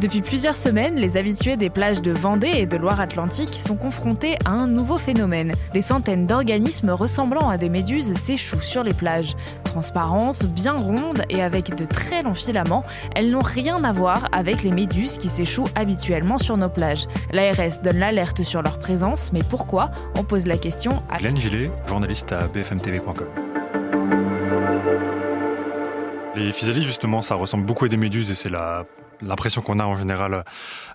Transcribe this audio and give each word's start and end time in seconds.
Depuis 0.00 0.20
plusieurs 0.20 0.56
semaines, 0.56 0.96
les 0.96 1.16
habitués 1.16 1.56
des 1.56 1.70
plages 1.70 2.02
de 2.02 2.12
Vendée 2.12 2.52
et 2.52 2.66
de 2.66 2.76
Loire-Atlantique 2.76 3.54
sont 3.54 3.76
confrontés 3.76 4.36
à 4.44 4.50
un 4.50 4.66
nouveau 4.66 4.98
phénomène. 4.98 5.54
Des 5.72 5.80
centaines 5.80 6.26
d'organismes 6.26 6.90
ressemblant 6.90 7.48
à 7.48 7.56
des 7.56 7.70
méduses 7.70 8.12
s'échouent 8.12 8.60
sur 8.60 8.84
les 8.84 8.92
plages. 8.92 9.34
Transparentes, 9.64 10.44
bien 10.44 10.74
rondes 10.74 11.22
et 11.30 11.42
avec 11.42 11.74
de 11.74 11.86
très 11.86 12.22
longs 12.22 12.34
filaments, 12.34 12.84
elles 13.14 13.30
n'ont 13.30 13.40
rien 13.40 13.82
à 13.84 13.92
voir 13.92 14.28
avec 14.32 14.62
les 14.62 14.70
méduses 14.70 15.16
qui 15.16 15.30
s'échouent 15.30 15.68
habituellement 15.74 16.36
sur 16.36 16.58
nos 16.58 16.68
plages. 16.68 17.06
L'ARS 17.32 17.80
donne 17.82 17.98
l'alerte 17.98 18.42
sur 18.42 18.60
leur 18.60 18.78
présence, 18.78 19.32
mais 19.32 19.42
pourquoi? 19.42 19.90
On 20.14 20.24
pose 20.24 20.46
la 20.46 20.58
question 20.58 21.02
à 21.10 21.16
Glenn 21.16 21.38
Gillet, 21.38 21.70
journaliste 21.88 22.32
à 22.32 22.48
bfmtv.com. 22.48 23.28
Les 26.34 26.52
physalies, 26.52 26.82
justement, 26.82 27.22
ça 27.22 27.34
ressemble 27.34 27.64
beaucoup 27.64 27.86
à 27.86 27.88
des 27.88 27.96
méduses 27.96 28.30
et 28.30 28.34
c'est 28.34 28.50
la 28.50 28.84
l'impression 29.22 29.62
qu'on 29.62 29.78
a 29.78 29.84
en 29.84 29.96
général 29.96 30.34
euh, 30.34 30.42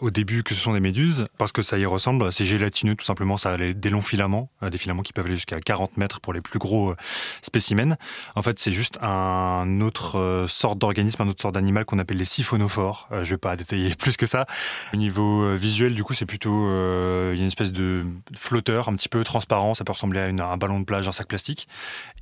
au 0.00 0.10
début 0.10 0.42
que 0.42 0.54
ce 0.54 0.60
sont 0.60 0.72
des 0.72 0.80
méduses, 0.80 1.26
parce 1.38 1.52
que 1.52 1.62
ça 1.62 1.78
y 1.78 1.86
ressemble, 1.86 2.32
c'est 2.32 2.44
gélatineux 2.44 2.94
tout 2.94 3.04
simplement, 3.04 3.36
ça 3.36 3.52
a 3.52 3.56
des 3.56 3.90
longs 3.90 4.02
filaments, 4.02 4.50
euh, 4.62 4.70
des 4.70 4.78
filaments 4.78 5.02
qui 5.02 5.12
peuvent 5.12 5.26
aller 5.26 5.34
jusqu'à 5.34 5.60
40 5.60 5.96
mètres 5.96 6.20
pour 6.20 6.32
les 6.32 6.40
plus 6.40 6.58
gros 6.58 6.90
euh, 6.90 6.96
spécimens. 7.42 7.96
En 8.34 8.42
fait, 8.42 8.58
c'est 8.58 8.72
juste 8.72 8.98
un 9.02 9.80
autre 9.80 10.46
sorte 10.48 10.78
d'organisme, 10.78 11.22
un 11.22 11.28
autre 11.28 11.42
sorte 11.42 11.54
d'animal 11.54 11.84
qu'on 11.84 11.98
appelle 11.98 12.16
les 12.16 12.24
siphonophores. 12.24 13.08
Je 13.22 13.30
vais 13.30 13.38
pas 13.38 13.56
détailler 13.56 13.94
plus 13.98 14.16
que 14.16 14.26
ça. 14.26 14.46
Au 14.92 14.96
niveau 14.96 15.54
visuel, 15.54 15.94
du 15.94 16.04
coup, 16.04 16.14
c'est 16.14 16.26
plutôt 16.26 16.50
une 16.50 17.46
espèce 17.46 17.72
de 17.72 18.06
flotteur 18.36 18.88
un 18.88 18.96
petit 18.96 19.08
peu 19.08 19.24
transparent, 19.24 19.74
ça 19.74 19.84
peut 19.84 19.92
ressembler 19.92 20.20
à 20.20 20.44
un 20.44 20.56
ballon 20.56 20.80
de 20.80 20.84
plage, 20.84 21.08
un 21.08 21.12
sac 21.12 21.28
plastique, 21.28 21.68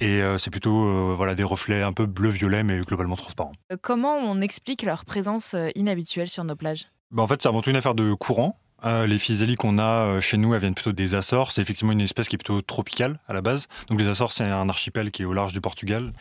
et 0.01 0.20
c'est 0.38 0.51
plutôt 0.51 1.15
voilà 1.15 1.34
des 1.34 1.45
reflets 1.45 1.82
un 1.82 1.92
peu 1.92 2.06
bleu-violet, 2.06 2.62
mais 2.62 2.80
globalement 2.80 3.16
transparents. 3.16 3.52
Comment 3.82 4.16
on 4.16 4.40
explique 4.40 4.82
leur 4.82 5.04
présence 5.04 5.54
inhabituelle 5.86 6.28
sur 6.28 6.45
nos 6.45 6.56
plages 6.56 6.88
bah, 7.10 7.22
En 7.22 7.26
fait, 7.26 7.40
c'est 7.42 7.48
avant 7.48 7.62
tout 7.62 7.70
une 7.70 7.76
affaire 7.76 7.95
de 7.95 8.12
courant. 8.14 8.58
Euh, 8.84 9.06
les 9.06 9.18
physélies 9.18 9.56
qu'on 9.56 9.79
a 9.79 10.04
euh, 10.04 10.20
chez 10.20 10.37
nous, 10.37 10.52
elles 10.52 10.60
viennent 10.60 10.74
plutôt 10.74 10.93
des 10.93 11.15
Açores. 11.15 11.52
C'est 11.52 11.62
effectivement 11.62 11.93
une 11.93 12.02
espèce 12.02 12.28
qui 12.28 12.37
est 12.37 12.38
plutôt 12.38 12.60
tropicale 12.60 13.18
à 13.26 13.32
la 13.32 13.40
base. 13.40 13.68
Donc 13.88 13.98
les 13.98 14.06
Açores, 14.06 14.32
c'est 14.32 14.45
un 14.45 14.68
archipel 14.68 15.10
qui 15.10 15.23
est 15.23 15.24
au 15.24 15.32
large 15.32 15.54
du 15.54 15.62
Portugal. 15.62 16.12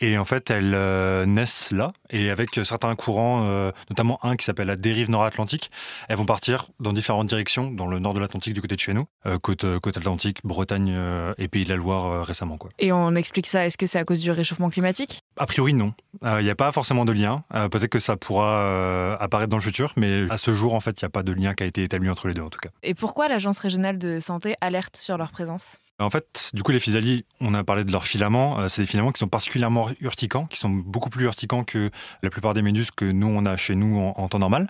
Et 0.00 0.18
en 0.18 0.24
fait, 0.24 0.50
elles 0.50 0.74
euh, 0.74 1.26
naissent 1.26 1.70
là. 1.70 1.92
Et 2.10 2.28
avec 2.28 2.54
certains 2.64 2.94
courants, 2.96 3.72
notamment 3.88 4.18
un 4.24 4.36
qui 4.36 4.44
s'appelle 4.44 4.66
la 4.66 4.76
dérive 4.76 5.08
nord-atlantique, 5.08 5.70
elles 6.08 6.16
vont 6.16 6.26
partir 6.26 6.68
dans 6.80 6.92
différentes 6.92 7.28
directions, 7.28 7.70
dans 7.70 7.86
le 7.86 7.98
nord 8.00 8.12
de 8.12 8.20
l'Atlantique 8.20 8.52
du 8.52 8.60
côté 8.60 8.74
de 8.74 8.80
chez 8.80 8.92
nous, 8.92 9.06
côte, 9.40 9.64
côte 9.78 9.96
Atlantique, 9.96 10.40
Bretagne 10.44 10.94
et 11.38 11.48
Pays 11.48 11.64
de 11.64 11.70
la 11.70 11.76
Loire 11.76 12.26
récemment. 12.26 12.58
Quoi. 12.58 12.70
Et 12.78 12.92
on 12.92 13.14
explique 13.14 13.46
ça, 13.46 13.64
est-ce 13.64 13.78
que 13.78 13.86
c'est 13.86 13.98
à 13.98 14.04
cause 14.04 14.20
du 14.20 14.30
réchauffement 14.30 14.68
climatique? 14.68 15.21
A 15.36 15.46
priori, 15.46 15.74
non. 15.74 15.94
Il 16.22 16.44
n'y 16.44 16.50
a 16.50 16.54
pas 16.54 16.70
forcément 16.72 17.04
de 17.04 17.12
lien. 17.12 17.44
Peut-être 17.50 17.88
que 17.88 17.98
ça 17.98 18.16
pourra 18.16 19.14
apparaître 19.20 19.50
dans 19.50 19.56
le 19.56 19.62
futur, 19.62 19.92
mais 19.96 20.26
à 20.30 20.36
ce 20.36 20.54
jour, 20.54 20.74
en 20.74 20.80
fait, 20.80 21.00
il 21.00 21.04
n'y 21.04 21.06
a 21.06 21.10
pas 21.10 21.22
de 21.22 21.32
lien 21.32 21.54
qui 21.54 21.62
a 21.62 21.66
été 21.66 21.82
établi 21.82 22.10
entre 22.10 22.28
les 22.28 22.34
deux 22.34 22.42
en 22.42 22.50
tout 22.50 22.60
cas. 22.60 22.70
Et 22.82 22.94
pourquoi 22.94 23.28
l'Agence 23.28 23.58
régionale 23.58 23.98
de 23.98 24.20
santé 24.20 24.54
alerte 24.60 24.96
sur 24.96 25.16
leur 25.16 25.30
présence? 25.30 25.78
En 26.02 26.10
fait, 26.10 26.50
du 26.54 26.62
coup, 26.62 26.72
les 26.72 26.80
physalies, 26.80 27.24
on 27.40 27.54
a 27.54 27.64
parlé 27.64 27.84
de 27.84 27.92
leurs 27.92 28.04
filaments. 28.04 28.58
Euh, 28.58 28.68
c'est 28.68 28.82
des 28.82 28.86
filaments 28.86 29.12
qui 29.12 29.18
sont 29.18 29.28
particulièrement 29.28 29.88
urticants, 30.00 30.46
qui 30.46 30.58
sont 30.58 30.70
beaucoup 30.70 31.10
plus 31.10 31.24
urticants 31.24 31.64
que 31.64 31.90
la 32.22 32.30
plupart 32.30 32.54
des 32.54 32.62
méduses 32.62 32.90
que 32.90 33.04
nous, 33.04 33.26
on 33.26 33.46
a 33.46 33.56
chez 33.56 33.74
nous 33.74 33.98
en, 33.98 34.28
temps 34.28 34.38
normal. 34.38 34.68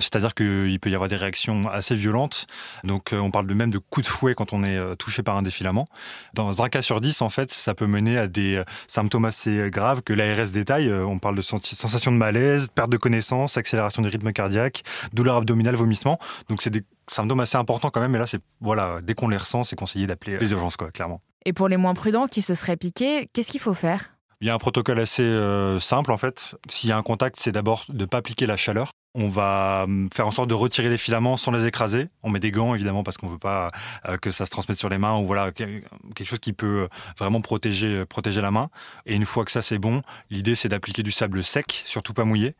C'est-à-dire 0.00 0.34
qu'il 0.34 0.78
peut 0.80 0.90
y 0.90 0.94
avoir 0.94 1.08
des 1.08 1.16
réactions 1.16 1.68
assez 1.68 1.94
violentes. 1.94 2.46
Donc, 2.82 3.12
euh, 3.12 3.18
on 3.18 3.30
parle 3.30 3.46
de 3.46 3.54
même 3.54 3.70
de 3.70 3.78
coups 3.78 4.06
de 4.06 4.10
fouet 4.10 4.34
quand 4.34 4.52
on 4.52 4.64
est 4.64 4.76
euh, 4.76 4.94
touché 4.94 5.22
par 5.22 5.36
un 5.36 5.42
des 5.42 5.50
filaments. 5.50 5.86
Dans 6.34 6.62
un 6.62 6.68
cas 6.68 6.82
sur 6.82 7.00
dix, 7.00 7.22
en 7.22 7.30
fait, 7.30 7.50
ça 7.52 7.74
peut 7.74 7.86
mener 7.86 8.18
à 8.18 8.26
des 8.26 8.62
symptômes 8.86 9.24
assez 9.24 9.70
graves 9.70 10.02
que 10.02 10.12
l'ARS 10.12 10.50
détaille. 10.50 10.92
On 10.92 11.18
parle 11.18 11.36
de 11.36 11.42
sensation 11.42 12.12
de 12.12 12.16
malaise, 12.16 12.68
perte 12.74 12.90
de 12.90 12.96
connaissance, 12.96 13.56
accélération 13.56 14.02
du 14.02 14.08
rythme 14.08 14.32
cardiaque, 14.32 14.82
douleur 15.12 15.36
abdominale, 15.36 15.74
vomissement. 15.74 16.18
Donc, 16.48 16.62
c'est 16.62 16.70
des 16.70 16.82
symptômes 17.08 17.40
assez 17.40 17.56
importants 17.56 17.90
quand 17.90 18.00
même. 18.00 18.12
Mais 18.12 18.18
là, 18.18 18.26
c'est 18.26 18.40
voilà, 18.60 19.00
dès 19.02 19.14
qu'on 19.14 19.28
les 19.28 19.36
ressent, 19.36 19.64
c'est 19.64 19.76
conseillé 19.76 20.06
d'appeler 20.06 20.38
les 20.38 20.50
urgences, 20.52 20.76
quoi, 20.76 20.90
clairement. 20.90 21.20
Et 21.46 21.52
pour 21.52 21.68
les 21.68 21.76
moins 21.76 21.94
prudents 21.94 22.26
qui 22.26 22.42
se 22.42 22.54
seraient 22.54 22.76
piqués, 22.76 23.28
qu'est-ce 23.32 23.50
qu'il 23.50 23.60
faut 23.60 23.74
faire? 23.74 24.14
Il 24.40 24.46
y 24.46 24.50
a 24.50 24.54
un 24.54 24.58
protocole 24.58 25.00
assez 25.00 25.22
euh, 25.22 25.78
simple 25.80 26.10
en 26.12 26.16
fait. 26.16 26.54
S'il 26.68 26.90
y 26.90 26.92
a 26.92 26.98
un 26.98 27.02
contact, 27.02 27.36
c'est 27.38 27.52
d'abord 27.52 27.84
de 27.88 28.00
ne 28.00 28.04
pas 28.04 28.18
appliquer 28.18 28.46
la 28.46 28.56
chaleur. 28.56 28.90
On 29.14 29.28
va 29.28 29.82
hum, 29.84 30.08
faire 30.12 30.26
en 30.26 30.30
sorte 30.30 30.48
de 30.48 30.54
retirer 30.54 30.88
les 30.88 30.98
filaments 30.98 31.36
sans 31.36 31.52
les 31.52 31.66
écraser. 31.66 32.08
On 32.22 32.30
met 32.30 32.40
des 32.40 32.50
gants 32.50 32.74
évidemment 32.74 33.04
parce 33.04 33.16
qu'on 33.16 33.26
ne 33.26 33.32
veut 33.32 33.38
pas 33.38 33.70
euh, 34.08 34.16
que 34.16 34.30
ça 34.30 34.44
se 34.44 34.50
transmette 34.50 34.78
sur 34.78 34.88
les 34.88 34.98
mains 34.98 35.16
ou 35.18 35.26
voilà 35.26 35.52
quelque 35.52 36.24
chose 36.24 36.40
qui 36.40 36.52
peut 36.52 36.82
euh, 36.82 36.88
vraiment 37.18 37.40
protéger 37.40 38.04
protéger 38.04 38.40
la 38.40 38.50
main. 38.50 38.70
Et 39.06 39.14
une 39.14 39.26
fois 39.26 39.44
que 39.44 39.52
ça 39.52 39.62
c'est 39.62 39.78
bon, 39.78 40.02
l'idée 40.30 40.54
c'est 40.54 40.68
d'appliquer 40.68 41.02
du 41.02 41.12
sable 41.12 41.44
sec, 41.44 41.82
surtout 41.86 42.12
pas 42.12 42.24
mouillé. 42.24 42.54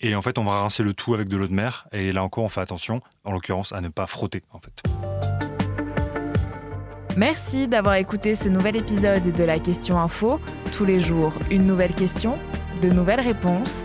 Et 0.00 0.14
en 0.14 0.22
fait, 0.22 0.38
on 0.38 0.44
va 0.44 0.60
rincer 0.60 0.82
le 0.82 0.92
tout 0.94 1.14
avec 1.14 1.28
de 1.28 1.36
l'eau 1.36 1.46
de 1.46 1.54
mer. 1.54 1.88
Et 1.92 2.12
là 2.12 2.22
encore, 2.22 2.44
on 2.44 2.48
fait 2.48 2.60
attention, 2.60 3.00
en 3.24 3.32
l'occurrence, 3.32 3.72
à 3.72 3.80
ne 3.80 3.88
pas 3.88 4.06
frotter. 4.06 4.42
Merci 7.16 7.66
d'avoir 7.66 7.94
écouté 7.94 8.34
ce 8.34 8.50
nouvel 8.50 8.76
épisode 8.76 9.32
de 9.32 9.44
la 9.44 9.58
Question 9.58 9.98
Info. 9.98 10.38
Tous 10.72 10.84
les 10.84 11.00
jours, 11.00 11.32
une 11.50 11.66
nouvelle 11.66 11.94
question, 11.94 12.38
de 12.82 12.90
nouvelles 12.90 13.20
réponses. 13.20 13.84